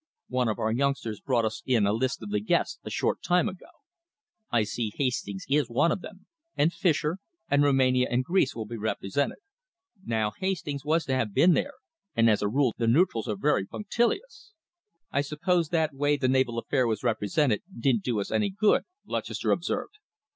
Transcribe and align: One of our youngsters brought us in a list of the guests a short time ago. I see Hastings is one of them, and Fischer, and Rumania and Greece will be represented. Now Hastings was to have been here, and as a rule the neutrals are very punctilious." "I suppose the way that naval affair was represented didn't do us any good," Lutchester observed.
One 0.29 0.47
of 0.47 0.57
our 0.57 0.71
youngsters 0.71 1.21
brought 1.21 1.45
us 1.45 1.61
in 1.63 1.85
a 1.85 1.93
list 1.93 2.23
of 2.23 2.31
the 2.31 2.39
guests 2.39 2.79
a 2.83 2.89
short 2.89 3.21
time 3.21 3.47
ago. 3.47 3.67
I 4.49 4.63
see 4.63 4.91
Hastings 4.95 5.45
is 5.47 5.69
one 5.69 5.91
of 5.91 6.01
them, 6.01 6.25
and 6.57 6.73
Fischer, 6.73 7.19
and 7.51 7.61
Rumania 7.61 8.07
and 8.09 8.23
Greece 8.23 8.55
will 8.55 8.65
be 8.65 8.77
represented. 8.77 9.37
Now 10.03 10.31
Hastings 10.39 10.83
was 10.83 11.05
to 11.05 11.13
have 11.13 11.35
been 11.35 11.55
here, 11.55 11.73
and 12.15 12.31
as 12.31 12.41
a 12.41 12.49
rule 12.49 12.73
the 12.79 12.87
neutrals 12.87 13.27
are 13.27 13.35
very 13.37 13.67
punctilious." 13.67 14.53
"I 15.11 15.21
suppose 15.21 15.69
the 15.69 15.87
way 15.93 16.17
that 16.17 16.27
naval 16.27 16.57
affair 16.57 16.87
was 16.87 17.03
represented 17.03 17.61
didn't 17.79 18.01
do 18.01 18.19
us 18.19 18.31
any 18.31 18.49
good," 18.49 18.85
Lutchester 19.05 19.51
observed. 19.51 19.99